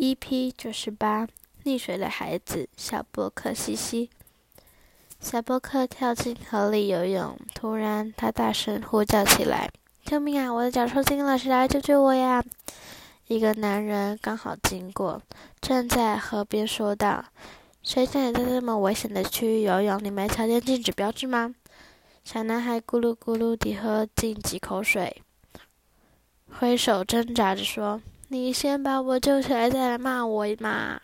[0.00, 1.28] EP 九十八，
[1.64, 4.08] 溺水的孩子，小波克西西。
[5.20, 9.70] 小波克跳进河里游泳，突然他大声呼叫起来
[10.02, 10.50] ：“救命啊！
[10.50, 12.42] 我的脚抽筋了，谁来救救我呀？”
[13.28, 15.20] 一个男人刚好经过，
[15.60, 17.26] 站在河边说道
[17.84, 20.02] ：“谁叫你在这么危险的区域游泳？
[20.02, 21.54] 你没瞧见禁止标志吗？”
[22.24, 25.22] 小男孩咕噜咕噜地喝进几口水，
[26.48, 28.00] 挥手挣扎着说。
[28.32, 31.00] 你先把我救起来，再来骂我嘛！